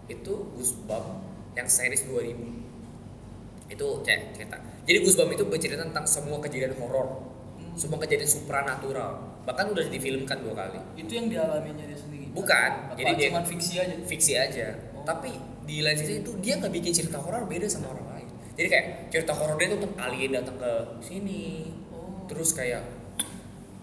[0.06, 4.60] itu Goosebumps yang series 2000 itu cerita.
[4.84, 7.33] Jadi Goosebumps itu bercerita tentang semua kejadian horor
[7.74, 9.42] Semua kejadian supranatural.
[9.44, 10.78] Bahkan udah difilmkan dua kali.
[10.94, 12.30] Itu yang dialaminya dia sendiri?
[12.30, 13.94] Bukan, Apa jadi dia- cuma fiksi aja?
[14.02, 14.66] fiksi aja.
[14.94, 15.02] Oh.
[15.04, 15.36] tapi
[15.68, 18.28] di lain sisi itu dia nggak bikin cerita horor beda sama orang lain.
[18.56, 20.72] Jadi kayak cerita horor dia tuh alien datang ke
[21.04, 21.68] sini.
[21.92, 22.24] Oh.
[22.24, 22.80] Terus kayak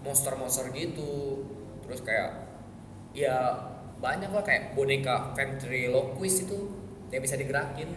[0.02, 1.46] monster-monster gitu.
[1.86, 2.30] Terus kayak
[3.14, 3.54] ya
[4.02, 6.58] banyak lah kayak boneka ventriloquist itu
[7.14, 7.88] yang bisa digerakin.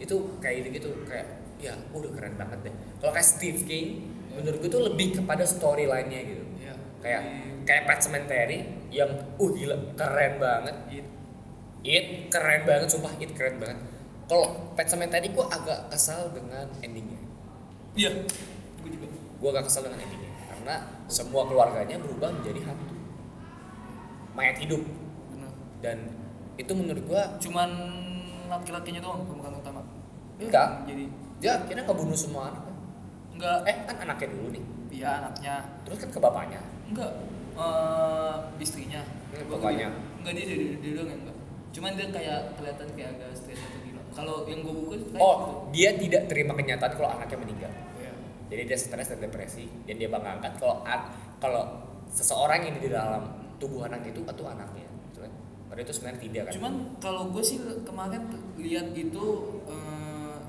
[0.00, 1.28] Itu kayak gitu gitu kayak
[1.60, 2.74] ya udah keren banget deh.
[2.98, 6.44] Kalau kayak Steve King menurut gue tuh lebih kepada storyline-nya gitu.
[6.62, 6.74] Iya.
[7.02, 7.22] kayak
[7.66, 8.58] kayak Pet Cemetery
[8.90, 10.76] yang uh gila keren banget.
[10.90, 11.06] It.
[11.82, 13.78] It keren banget sumpah It keren banget.
[14.26, 17.20] Kalau Pet Cemetery gue agak kesal dengan endingnya.
[17.98, 18.10] Iya
[18.82, 19.06] gue juga.
[19.12, 20.32] Gue agak kesal dengan endingnya.
[20.48, 20.74] Karena
[21.10, 22.94] semua keluarganya berubah menjadi hantu.
[24.32, 24.82] Mayat hidup.
[25.34, 25.52] Benar.
[25.82, 25.98] Dan
[26.56, 27.70] itu menurut gue cuman
[28.48, 29.82] laki-lakinya doang pemeran utama.
[30.42, 30.90] Enggak.
[30.90, 31.06] jadi
[31.38, 32.71] dia akhirnya ngebunuh semua anak
[33.36, 33.58] enggak.
[33.68, 34.64] Eh kan anaknya dulu nih.
[34.92, 35.54] Iya anaknya.
[35.88, 36.60] Terus kan ke bapaknya?
[36.88, 37.10] Enggak.
[37.56, 39.02] Eh istrinya.
[39.32, 39.88] Hmm, bapaknya.
[40.22, 41.36] enggak dia dia, dia, dia doang enggak.
[41.72, 44.02] Cuman dia kayak kelihatan kayak agak stres atau gila.
[44.12, 45.56] Kalau yang gue buku kayak oh gitu.
[45.72, 47.72] dia tidak terima kenyataan kalau anaknya meninggal.
[47.96, 48.12] Iya.
[48.52, 50.84] jadi dia stres dan depresi dan dia bangga angkat kalau
[51.40, 51.64] kalau
[52.12, 53.24] seseorang yang di dalam
[53.56, 55.32] tubuh anak itu itu anaknya gitu kan.
[55.72, 56.52] Padahal itu sebenarnya tidak kan?
[56.60, 57.56] Cuman kalau gue sih
[57.88, 58.22] kemarin
[58.60, 59.24] lihat itu
[59.64, 59.91] eh,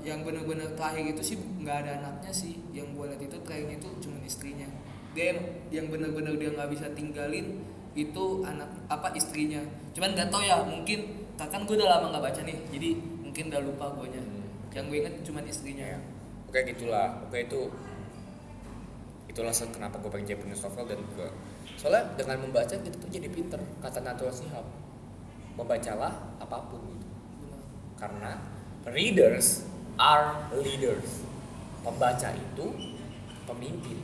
[0.04, 2.60] yang benar-benar terakhir itu sih nggak ada anaknya sih.
[2.76, 4.68] Yang gue lihat itu terakhir itu cuma istrinya.
[5.16, 5.40] Dia yang,
[5.72, 7.64] yang benar-benar dia nggak bisa tinggalin
[7.96, 9.64] itu anak apa istrinya.
[9.96, 12.88] Cuman nggak tahu ya mungkin kan gue udah lama nggak baca nih jadi
[13.26, 14.46] mungkin udah lupa gue nya Hmm.
[14.70, 15.98] yang gue inget cuma istrinya ya.
[16.50, 17.22] Oke gitulah.
[17.26, 17.70] Oke itu
[19.30, 21.28] itulah kenapa gue pengen Japanese novel dan gue
[21.74, 23.58] soalnya dengan membaca kita tuh jadi pinter.
[23.82, 24.66] Kata Natura Shihab
[25.54, 27.06] membacalah apa pun gitu.
[27.94, 28.38] Karena
[28.90, 31.24] readers are leaders.
[31.84, 32.66] Pembaca itu
[33.44, 33.98] pemimpin.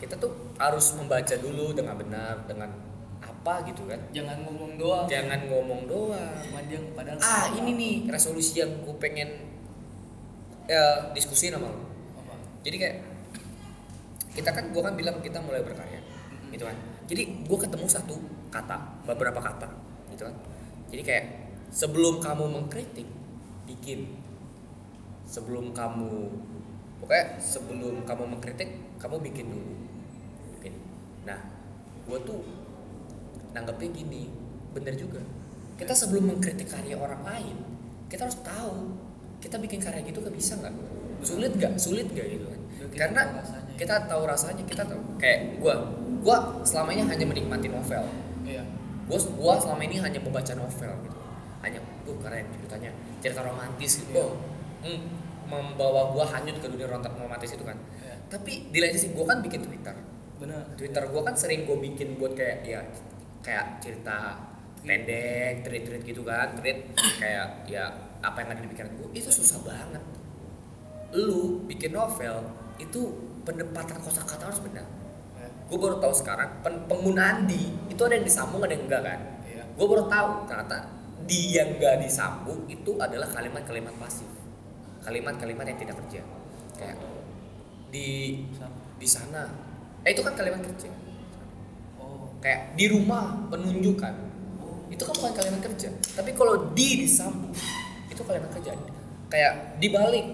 [0.00, 2.72] Kita tuh harus membaca dulu dengan benar dengan
[3.20, 4.00] apa gitu kan.
[4.12, 5.04] Jangan ngomong doang.
[5.08, 6.40] Jangan ngomong doang.
[6.68, 9.28] Dia padahal ah ini nih resolusi yang gue pengen
[10.70, 11.80] ya, diskusi sama lo
[12.20, 12.36] apa?
[12.62, 12.96] Jadi kayak
[14.30, 15.98] kita kan gue kan bilang kita mulai berkarya
[16.54, 16.76] gitu kan.
[17.10, 18.14] Jadi gue ketemu satu
[18.54, 19.68] kata beberapa kata
[20.14, 20.36] gitu kan.
[20.94, 21.24] Jadi kayak
[21.74, 23.08] sebelum kamu mengkritik
[23.66, 24.19] bikin
[25.30, 26.26] sebelum kamu
[26.98, 29.74] pokoknya sebelum kamu mengkritik kamu bikin dulu.
[30.58, 30.74] Bikin.
[31.22, 31.38] Nah
[32.10, 32.42] gue tuh
[33.54, 34.26] nanggepnya gini
[34.74, 35.22] bener juga.
[35.78, 37.56] Kita sebelum mengkritik karya orang lain
[38.10, 38.98] kita harus tahu
[39.38, 40.74] kita bikin karya gitu gak bisa nggak?
[41.22, 42.60] Sulit gak sulit gak gitu kan?
[42.90, 43.74] Kita karena tahu rasanya.
[43.78, 45.02] kita tahu rasanya kita tahu.
[45.16, 45.74] Kayak gua
[46.20, 48.04] gua selama ini hanya menikmati novel.
[48.42, 48.66] Iya.
[49.06, 51.18] Gua gua selama ini hanya membaca novel gitu.
[51.62, 52.90] Hanya tuh keren ceritanya.
[53.22, 54.10] Cerita romantis gitu.
[54.10, 54.26] Iya.
[54.26, 54.32] oh,
[55.50, 57.76] membawa gua hanyut ke dunia rontak romantis itu kan.
[58.00, 58.14] Iya.
[58.30, 59.96] Tapi di lain sisi gua kan bikin twitter.
[60.38, 60.62] Benar.
[60.78, 62.80] Twitter gua kan sering gua bikin buat kayak ya
[63.42, 64.38] kayak cerita
[64.80, 66.88] pendek tweet-tweet gitu kan tweet
[67.20, 67.84] kayak ya
[68.24, 69.08] apa yang ada di pikiran gua.
[69.10, 70.02] Itu susah banget.
[71.10, 72.46] Lu bikin novel
[72.78, 73.00] itu
[73.42, 74.86] penempatan kosakata harus benar.
[75.40, 75.48] Iya.
[75.72, 79.20] gue baru tahu sekarang pen- penggunaan di itu ada yang disambung ada yang enggak kan?
[79.44, 79.62] Iya.
[79.76, 80.78] Gue baru tahu ternyata
[81.24, 84.39] di yang enggak disambung itu adalah kalimat-kalimat pasif
[85.04, 86.20] kalimat-kalimat yang tidak kerja.
[86.76, 86.96] Kayak
[87.90, 88.08] di
[89.00, 89.50] di sana.
[90.04, 90.88] Eh itu kan kalimat kerja.
[92.00, 92.32] Oh.
[92.40, 94.14] Kayak di rumah penunjukan
[94.64, 94.88] oh.
[94.88, 95.88] Itu kan bukan kalimat kerja.
[96.16, 97.52] Tapi kalau di disambung
[98.08, 98.72] itu kalimat kerja.
[99.28, 100.26] Kayak dibalik.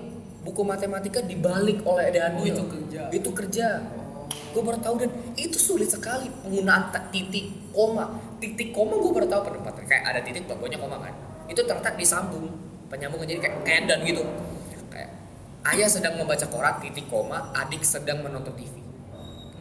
[0.47, 3.03] Buku matematika dibalik oleh Daniel Oh, itu kerja.
[3.11, 3.67] itu kerja.
[3.99, 4.31] Oh.
[4.55, 8.15] Gue baru tahu dan itu sulit sekali penggunaan titik koma.
[8.39, 9.83] Titik koma gue baru tahu penempatan.
[9.91, 11.11] Kayak ada titik pokoknya koma kan.
[11.51, 12.47] Itu ternyata disambung
[12.87, 13.27] penyambungan.
[13.27, 14.23] Jadi kayak kayak dan gitu
[15.75, 18.87] ayah sedang membaca koran titik koma adik sedang menonton TV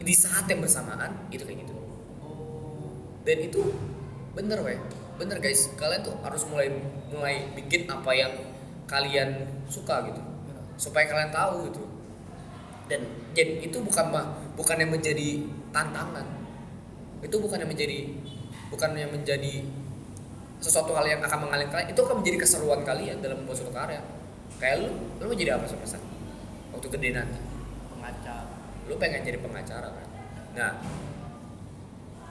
[0.06, 1.74] di saat yang bersamaan itu kayak gitu.
[3.26, 3.62] Dan itu
[4.38, 4.78] bener weh.
[5.18, 5.74] Bener guys.
[5.74, 6.70] Kalian tuh harus mulai
[7.10, 8.30] mulai bikin apa yang
[8.86, 10.22] kalian suka gitu.
[10.78, 11.82] Supaya kalian tahu gitu.
[12.86, 13.02] Dan
[13.34, 15.42] jadi itu bukan mah bukan yang menjadi
[15.74, 16.26] tantangan.
[17.18, 18.06] Itu bukan yang menjadi
[18.70, 19.66] bukan yang menjadi
[20.62, 24.00] sesuatu hal yang akan mengalihkan kalian itu akan menjadi keseruan kalian dalam membuat suatu karya
[24.56, 24.90] kayak lu
[25.20, 26.00] lu mau jadi apa semasa
[26.72, 27.40] waktu gede nanti?
[27.92, 28.54] Pengacara.
[28.88, 30.08] Lu pengen jadi pengacara kan?
[30.56, 30.72] Nah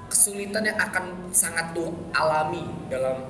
[0.06, 3.26] kesulitan yang akan sangat lu alami dalam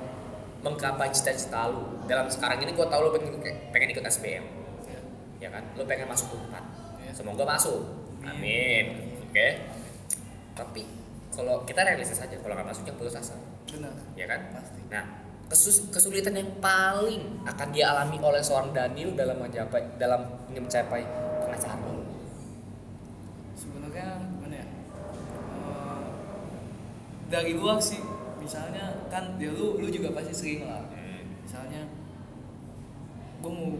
[0.60, 3.32] menggapai cita-cita lu dalam sekarang ini gua tahu lu pengen
[3.72, 4.44] pengen ikut SBM
[4.88, 5.00] ya
[5.40, 5.64] ya kan?
[5.76, 6.64] Lu pengen masuk unpad.
[7.04, 7.12] Ya.
[7.14, 7.80] semoga masuk.
[8.26, 9.14] Amin.
[9.28, 9.62] Oke?
[10.56, 10.82] Tapi
[11.30, 13.36] kalau kita realistis aja kalau nggak masuk yang putus asa.
[13.68, 13.92] Benar.
[14.16, 14.40] Ya kan?
[14.56, 14.80] Pasti.
[14.88, 15.04] Nah
[15.94, 21.06] kesulitan yang paling akan dia alami oleh seorang Daniel dalam mencapai dalam ingin mencapai
[21.42, 21.78] pengacara
[23.54, 24.66] sebenarnya gimana ya?
[24.66, 26.02] Eh,
[27.30, 28.02] dari luar sih
[28.42, 30.82] misalnya kan ya lu lu juga pasti sering lah.
[31.46, 31.86] Misalnya
[33.38, 33.70] gue mau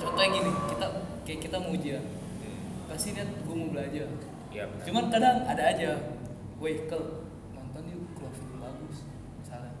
[0.00, 0.86] contohnya gini kita
[1.28, 2.04] kayak kita mau ujian.
[2.88, 4.08] Pasti lihat gue mau belajar.
[4.54, 4.84] Iya benar.
[4.86, 5.90] cuman kadang ada aja
[6.62, 7.26] woi kel
[7.58, 9.02] nonton yuk kalau film bagus
[9.42, 9.74] misalnya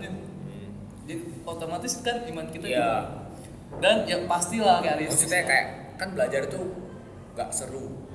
[0.00, 0.70] yuk Hmm.
[1.04, 2.78] jadi otomatis kan iman kita Iya.
[2.78, 2.98] juga
[3.74, 6.64] dan ya pastilah realistis maksudnya kayak kan belajar tuh
[7.34, 8.06] nggak seru.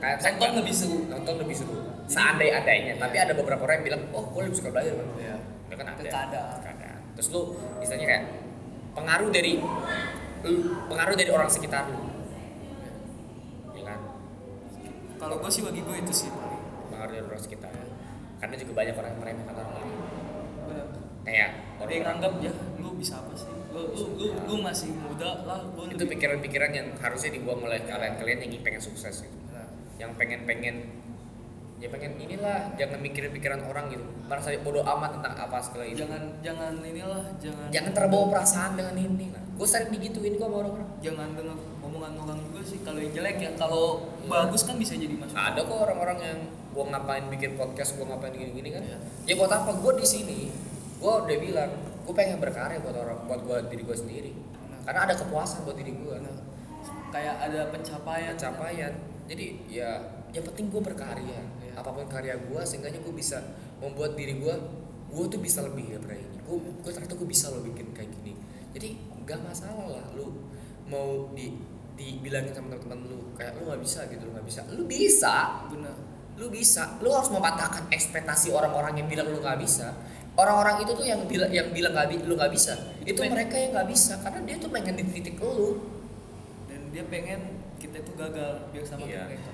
[0.00, 0.98] Kayak kan nonton lebih seru.
[1.06, 1.76] Nonton lebih seru.
[2.08, 2.96] Seandai-andainya.
[2.96, 3.00] Iya.
[3.00, 5.36] tapi ada beberapa orang yang bilang oh gue lebih suka belajar kan Iya.
[5.68, 6.90] ya kan ada.
[7.16, 7.42] Terus lu
[7.78, 8.24] istilahnya kayak
[8.90, 9.60] pengaruh dari
[10.88, 12.00] pengaruh dari orang sekitar lu.
[13.76, 14.00] Ya kan?
[15.20, 16.30] Kalau gue sih bagi gue itu sih
[16.88, 17.72] pengaruh dari orang sekitar.
[18.40, 19.79] Karena juga banyak orang yang meremehkan orang
[21.24, 23.48] kayak dia orang-orang nganggap ya lu bisa apa sih?
[23.70, 28.38] Lu lu lu, lu masih muda lah gue itu pikiran-pikiran yang harusnya dibuang oleh kalian-kalian
[28.46, 29.36] yang pengen sukses gitu.
[30.00, 30.76] Yang pengen-pengen
[31.80, 34.04] ya pengen inilah jangan mikirin pikiran orang gitu.
[34.28, 36.04] Merasa bodoh amat tentang apa segala itu.
[36.04, 39.42] Jangan jangan inilah jangan jangan terbawa perasaan dengan ini lah.
[39.56, 40.88] Gue sering digituin kok sama orang-orang.
[41.00, 43.84] Jangan dengar ngomong omongan orang juga sih kalau yang jelek ya kalau
[44.20, 44.28] Iya.
[44.28, 46.38] bagus kan bisa jadi masukan ada kok orang-orang yang
[46.70, 48.82] gua ngapain bikin podcast gua ngapain gini-gini kan.
[48.84, 48.98] Iya.
[49.26, 49.70] ya buat apa?
[49.80, 50.52] Gua di sini
[51.00, 51.70] gua udah bilang
[52.04, 54.30] gua pengen berkarya buat orang buat gua diri gua sendiri.
[54.70, 54.80] Nah.
[54.84, 56.36] karena ada kepuasan buat diri Nah,
[57.10, 58.34] kayak ada pencapaian.
[58.38, 58.92] Pencapaian.
[59.26, 59.98] Jadi ya
[60.30, 61.40] yang penting gue berkarya.
[61.62, 61.72] Iya.
[61.78, 63.38] apa pun karya gue seenggaknya gue bisa
[63.78, 64.54] membuat diri gue
[65.10, 68.34] gue tuh bisa lebih daripada ini gue gue ternyata gue bisa lo bikin kayak gini.
[68.74, 68.88] Jadi
[69.26, 70.46] nggak masalah lah lu
[70.90, 71.54] mau di
[71.94, 74.60] dibilangin sama teman-teman lu kayak lu nggak bisa gitu lu nggak bisa.
[74.70, 75.34] Lu bisa.
[75.70, 75.94] Benar.
[76.38, 76.82] Lu bisa.
[77.02, 79.94] Lu harus mematahkan ekspektasi orang-orang yang bilang lu nggak bisa
[80.38, 82.74] orang-orang itu tuh yang bilang yang bilang bi- lu nggak bisa.
[83.02, 85.82] Itu Men- mereka yang nggak bisa karena dia tuh pengen di titik lu.
[86.70, 89.24] Dan dia pengen kita itu gagal biar sama Iya.
[89.24, 89.52] kayak mereka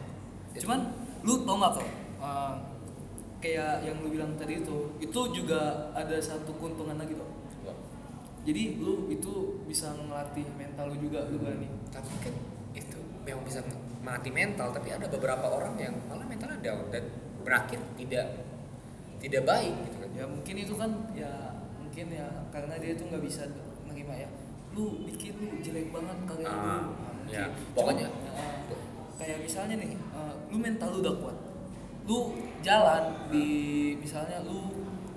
[0.57, 0.81] cuman
[1.23, 2.53] lu tau nggak kok uh,
[3.39, 7.29] kayak yang lu bilang tadi itu itu juga ada satu keuntungan lagi tuh
[8.47, 11.67] jadi lu itu bisa ngelatih mental lu juga lu berani.
[11.91, 12.35] Tapi kan
[12.79, 13.59] itu memang bisa
[14.07, 17.11] mati mental tapi ada beberapa orang yang malah mentalnya down dan
[17.43, 18.47] berakhir tidak
[19.19, 21.33] tidak baik gitu ya mungkin itu kan ya
[21.76, 23.44] mungkin ya karena dia itu nggak bisa
[23.85, 24.29] menerima ya
[24.72, 26.52] lu bikin lu jelek banget karya lu.
[26.52, 26.85] Ah,
[27.26, 28.55] Nah, ya, pokoknya- uh,
[29.18, 31.37] kayak misalnya nih uh, lu mental lu udah kuat
[32.07, 32.18] lu
[32.62, 33.46] jalan di
[33.98, 34.70] misalnya lu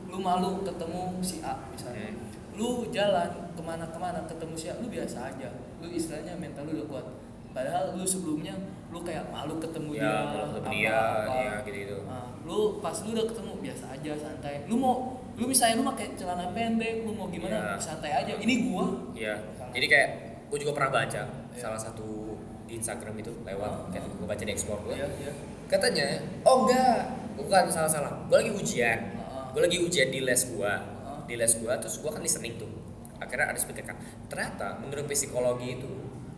[0.09, 2.09] lu malu ketemu si A misalnya.
[2.09, 2.25] Hmm.
[2.57, 6.87] lu jalan ke mana-kemana ketemu si A lu biasa aja lu istilahnya mental lu udah
[6.89, 7.05] kuat.
[7.53, 8.57] Padahal lu sebelumnya
[8.89, 11.33] lu kayak malu ketemu ya dia ketemu dia apa.
[11.35, 14.65] ya gitu gitu Nah, lu pas lu udah ketemu biasa aja santai.
[14.65, 14.95] Lu mau
[15.33, 17.73] lu misalnya lu pakai celana pendek, lu mau gimana Iya.
[17.77, 18.33] santai aja.
[18.35, 19.37] Ini gua ya
[19.69, 20.09] jadi kayak
[20.47, 21.59] gue juga pernah baca Iya.
[21.59, 22.33] salah satu
[22.65, 23.85] di Instagram itu lewat Ah.
[23.91, 25.31] kan gue baca di explore gue Iya, iya.
[25.67, 26.05] katanya
[26.41, 26.97] oh enggak
[27.35, 29.49] bukan salah salah gue lagi ujian Ah.
[29.49, 30.81] gue lagi ujian di les gue Ah.
[31.23, 32.69] di les gue terus gue kan listening tuh
[33.15, 35.91] akhirnya ada speaker kan ternyata menurut psikologi itu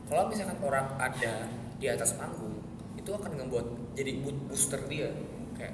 [0.06, 1.48] kalau misalkan orang ada
[1.82, 2.62] di atas panggung
[2.94, 5.10] itu akan ngebuat jadi booster dia.
[5.58, 5.74] Kayak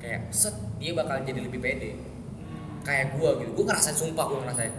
[0.00, 2.00] kayak set dia bakal jadi lebih pede.
[2.82, 3.50] Kayak gue gitu.
[3.52, 4.74] Gue ngerasain sumpah gue ngerasain.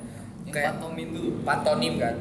[0.47, 1.29] Yang kayak pantomin dulu.
[1.43, 2.15] pantonim kan?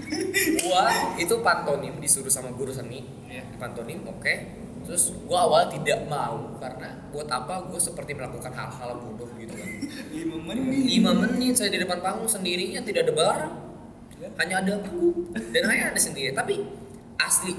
[0.68, 0.84] Gua
[1.16, 3.08] itu pantonim disuruh sama guru seni.
[3.24, 3.40] Iya.
[3.56, 4.34] pantonim oke.
[4.84, 9.68] Terus gua awal tidak mau karena buat apa gua seperti melakukan hal-hal bodoh gitu kan?
[10.12, 10.80] 5 menit.
[10.92, 13.54] lima menit saya di depan panggung sendirinya tidak ada barang.
[14.20, 14.28] Ya.
[14.44, 15.32] hanya ada panggung.
[15.32, 16.60] Dan hanya ada sendiri tapi
[17.18, 17.54] asli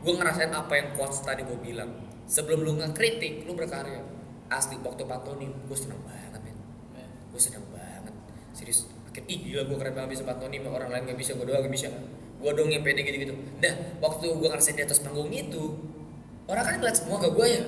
[0.00, 1.90] gua ngerasain apa yang coach tadi gua bilang.
[2.30, 4.02] Sebelum lu ngekritik lu berkarya.
[4.50, 6.56] Asli waktu pantonim gua seneng banget men.
[6.94, 7.06] Ya.
[7.06, 8.14] gue seneng banget.
[8.54, 11.66] Serius makin ih gila gue keren banget bisa pantonim orang lain gak bisa gue doang
[11.66, 11.90] gak bisa.
[12.38, 15.76] Gue dong yang pede gitu gitu dah waktu gue ngerasain di atas panggung itu
[16.46, 17.62] orang kan ngeliat semua ke gue ya.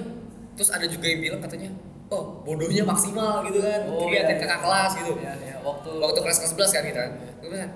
[0.54, 1.70] Terus ada juga yang bilang katanya
[2.14, 3.80] oh bodohnya maksimal gitu kan.
[3.90, 4.56] Oh, iya, kakak iya.
[4.62, 5.12] kelas gitu.
[5.18, 5.56] Ya, ya.
[5.66, 7.02] Waktu waktu kelas kelas 11 kan kita.
[7.42, 7.72] Gue bilang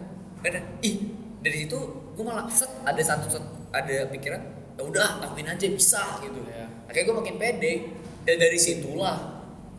[0.86, 0.94] ih
[1.42, 1.78] dari situ
[2.16, 4.40] gue malah set ada satu set, ada pikiran
[4.72, 6.64] ya udah lakuin aja bisa gitu Iya.
[6.88, 7.72] akhirnya gue makin pede
[8.24, 9.16] dan dari situlah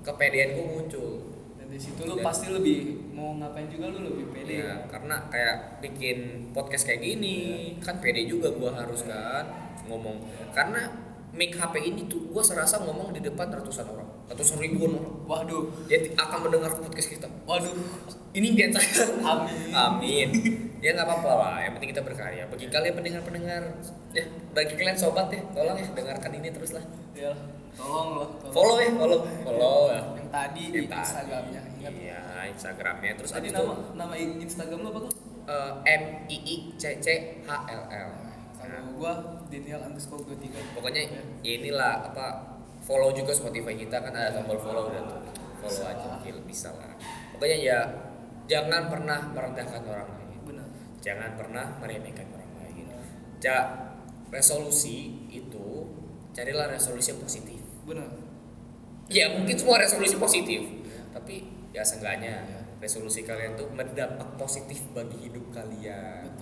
[0.02, 1.10] kepedean gue muncul
[1.58, 2.80] dan di situ lu Dan- pasti lebih
[3.12, 4.62] mau ngapain juga lu lebih pede.
[4.62, 6.17] Iya, karena kayak bikin
[6.54, 7.38] podcast kayak gini
[7.82, 10.21] kan pede juga gua harus kan ngomong.
[10.54, 10.86] Karena
[11.38, 15.15] mic HP ini tuh gua serasa ngomong di depan ratusan orang, ratusan ribuan orang.
[15.30, 15.69] Waduh.
[15.86, 17.30] Dia akan mendengar podcast kita.
[17.45, 17.78] Waduh.
[18.34, 19.06] Ini impian saya.
[19.21, 19.69] Amin.
[19.71, 20.30] Amin.
[20.82, 22.45] Ya nggak apa-apa lah, yang penting kita berkarya.
[22.50, 23.63] Bagi kalian pendengar-pendengar,
[24.13, 26.86] ya bagi kalian sobat ya, tolong ya dengarkan ini terus lah.
[27.17, 27.34] Ya,
[27.73, 28.30] tolong lah.
[28.41, 28.54] Tolong.
[28.54, 30.02] Follow ya, follow, follow ya.
[30.17, 31.02] Yang tadi di Yang.
[31.02, 31.62] Instagramnya.
[31.82, 31.93] Ingat.
[31.97, 32.21] Iya,
[32.54, 35.13] Instagramnya terus Tadi nama itu nama Instagram lu apa tuh?
[35.47, 37.08] eh, M I I C C
[37.41, 38.10] H L L.
[38.97, 39.13] Gua
[39.47, 41.21] Daniel underscore 23 Pokoknya Ya.
[41.45, 45.21] ya inilah apa follow juga Spotify kita kan ada tombol follow udah tuh.
[45.57, 45.93] Follow Bisa.
[45.93, 46.93] aja Gil, bisa lah.
[47.33, 47.79] Pokoknya ya
[48.45, 50.39] jangan pernah merendahkan orang lain.
[50.43, 50.67] benar
[50.99, 52.86] Jangan pernah meremehkan orang lain.
[53.38, 53.57] Ja,
[54.27, 55.67] resolusi itu
[56.31, 57.60] carilah resolusi yang positif.
[57.83, 58.10] benar
[59.07, 60.62] Ya mungkin semua resolusi positif,
[61.10, 62.60] tapi ya seenggaknya Ya.
[62.77, 66.37] resolusi kalian tuh berdampak positif bagi hidup kalian betul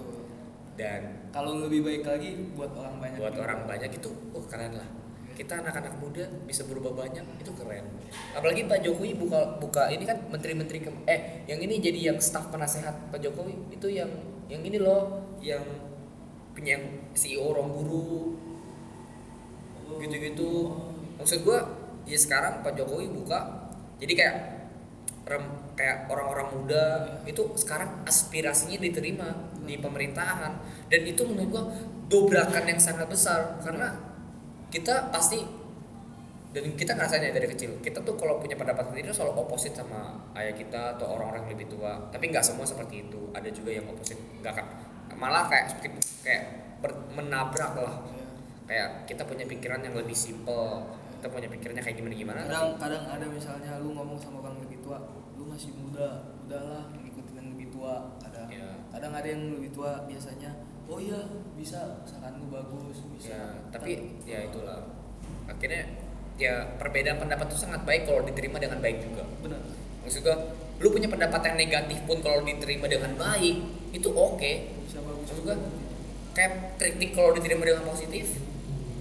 [0.75, 3.43] dan kalau lebih baik lagi buat orang banyak buat juga.
[3.47, 4.87] orang banyak itu oh keren lah
[5.35, 7.83] kita anak-anak muda bisa berubah banyak itu keren
[8.31, 12.47] apalagi Pak Jokowi buka buka ini kan menteri-menteri ke- eh yang ini jadi yang staf
[12.51, 14.07] penasehat Pak Jokowi itu yang
[14.47, 15.63] yang ini loh yang
[16.55, 17.51] punya yang CEO
[19.85, 20.01] Oh.
[20.01, 20.71] gitu-gitu
[21.15, 21.61] maksud gua
[22.03, 23.69] ya sekarang Pak Jokowi buka
[24.01, 24.35] jadi kayak
[25.25, 26.85] rem- kayak orang-orang muda
[27.25, 29.27] itu sekarang aspirasinya diterima
[29.65, 30.53] di pemerintahan.
[30.89, 31.63] Dan itu menurut gua
[32.05, 33.89] dobrakan yang sangat besar karena
[34.69, 35.41] kita pasti
[36.55, 40.15] dan kita ngerasain ya dari kecil kita tuh kalau punya pendapat sendiri selalu oposit sama
[40.39, 41.99] ayah kita atau orang-orang yang lebih tua.
[42.13, 44.65] Tapi nggak semua seperti itu ada juga yang oposit nggak kan
[45.19, 46.43] malah kayak seperti kayak
[46.79, 47.95] ber- menabrak lah.
[48.15, 48.27] Ya.
[48.65, 50.87] kayak kita punya pikiran yang lebih simple
[51.25, 52.39] kita punya pikirannya kayak gimana gimana?
[52.45, 57.33] Kadang kadang ada misalnya lu ngomong sama orang lebih tua lu masih muda udahlah ngikutin
[57.33, 58.69] yang lebih tua kadang Iya.
[58.93, 60.53] kadang ada yang lebih tua biasanya
[60.85, 61.17] oh iya
[61.57, 63.33] bisa saran lu bagus bisa.
[63.33, 64.85] Ya tapi ya itulah.
[65.49, 65.97] Akhirnya
[66.37, 69.25] ya perbedaan pendapat itu sangat baik kalau diterima dengan baik juga.
[69.41, 69.65] Benar.
[70.05, 70.37] Maksud gua
[70.77, 73.65] lu punya pendapat yang negatif pun kalau diterima dengan baik
[73.97, 74.51] itu oke.
[74.85, 75.57] Bisa bagus gua
[76.37, 78.37] kayak kritik kalau diterima dengan positif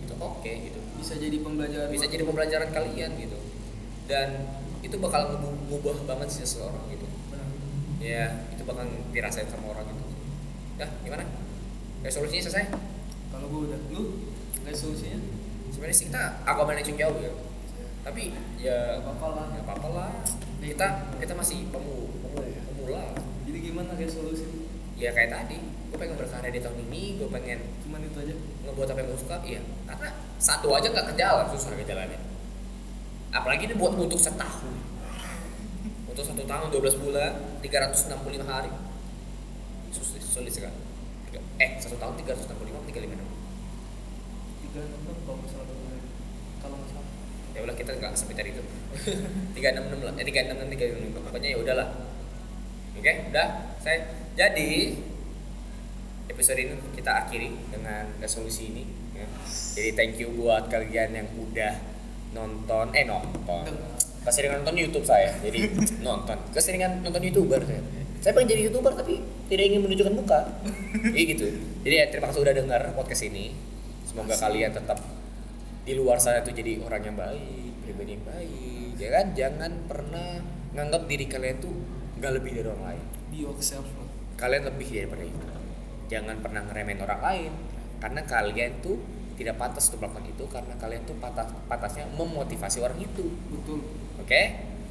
[0.08, 3.36] itu oke gitu bisa jadi pembelajaran bisa jadi pembelajaran kalian gitu.
[4.08, 4.48] Dan
[4.80, 5.36] itu bakal
[5.68, 7.04] ngubah banget sih seseorang gitu.
[7.28, 7.48] Benar.
[8.00, 10.04] Ya itu bakal dirasain sama orang gitu.
[10.80, 11.28] Ya gimana?
[12.00, 12.72] Resolusinya selesai?
[13.28, 14.32] Kalau gua udah lu?
[14.64, 15.20] Resolusinya
[15.68, 17.32] sebenarnya sih kita agak manajemen jauh ya.
[18.00, 18.22] Tapi
[18.56, 19.46] ya apa-apa lah.
[19.52, 20.12] nggak apa-apa lah.
[20.64, 22.40] Kita kita masih pemu, pemu,
[22.72, 23.12] pemula.
[23.44, 24.73] Jadi gimana resolusi lu?
[24.94, 28.34] Ya kayak tadi gue pengen berkarya di tahun ini gue pengen cuman itu aja.
[28.64, 29.60] ngebuat apa yang gue suka iya.
[29.86, 32.34] Karena satu aja nggak kejalan susah kejalannya
[33.34, 34.74] apalagi ini buat untuk setahun.
[36.06, 38.70] Untuk satu tahun 12 bulan 365 hari.
[39.90, 40.78] Sulit, sulit sekali.
[41.58, 43.28] Eh satu tahun 365 356 tiga enam.
[44.78, 46.10] enam kalau lagi.
[46.62, 47.06] kalau nggak salah.
[47.54, 48.62] Ya udah kita nggak sebentar itu.
[49.58, 51.88] 366 lah eh 366 366 pokoknya ya udahlah.
[52.94, 53.48] Oke udah
[53.82, 53.98] saya
[54.34, 54.70] jadi
[56.26, 59.26] episode ini kita akhiri dengan resolusi ini ya.
[59.78, 61.94] jadi thank you buat kalian yang udah
[62.34, 63.64] nonton eh nonton.
[64.24, 65.30] Keseringan nonton YouTube saya.
[65.40, 65.70] Jadi
[66.06, 66.36] nonton.
[66.50, 67.80] Keseringan nonton youtuber saya.
[68.20, 70.40] Saya pengen jadi youtuber tapi tidak ingin menunjukkan muka.
[71.14, 71.46] Jadi gitu.
[71.86, 73.54] Jadi ya terima kasih udah dengar podcast ini.
[74.04, 74.98] Semoga kalian tetap
[75.84, 79.26] di luar sana tuh jadi orang yang baik pribadi yang baik ya kan?
[79.36, 80.28] Jangan pernah
[80.74, 81.74] nganggap diri kalian tuh
[82.18, 83.04] nggak lebih dari orang lain.
[83.30, 83.84] Be yourself
[84.44, 85.46] kalian lebih daripada itu.
[86.12, 87.52] Jangan pernah ngeremehin orang lain.
[87.96, 89.00] Karena kalian tuh
[89.34, 93.32] tidak pantas untuk melakukan itu karena kalian tuh pantas pantasnya memotivasi orang itu.
[93.48, 93.80] Betul.
[94.20, 94.42] Oke?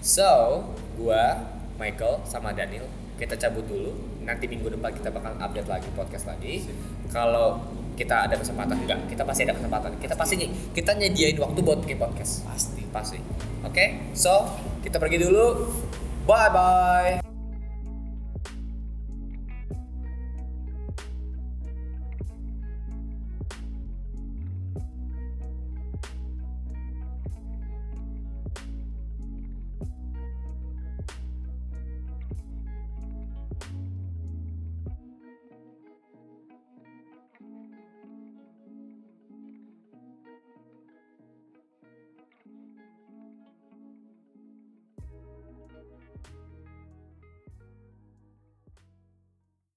[0.01, 0.65] So
[0.97, 1.45] gua
[1.77, 3.93] Michael sama Daniel kita cabut dulu.
[4.25, 6.65] Nanti minggu depan kita bakal update lagi podcast lagi.
[7.13, 7.61] Kalau
[7.93, 8.99] kita ada kesempatan enggak.
[9.05, 9.95] Kita pasti ada kesempatan.
[10.01, 12.43] Kita pasti ny- kita nyediain waktu buat bikin podcast.
[12.43, 12.83] Pasti.
[12.89, 13.19] Pasti.
[13.63, 14.11] Oke?
[14.17, 14.49] So
[14.81, 15.69] kita pergi dulu.
[16.25, 17.32] Bye bye